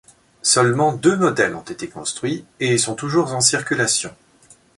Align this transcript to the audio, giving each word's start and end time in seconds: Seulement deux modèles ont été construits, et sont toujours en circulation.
Seulement 0.41 0.93
deux 0.93 1.15
modèles 1.15 1.53
ont 1.53 1.61
été 1.61 1.87
construits, 1.87 2.43
et 2.59 2.79
sont 2.79 2.95
toujours 2.95 3.33
en 3.35 3.39
circulation. 3.39 4.09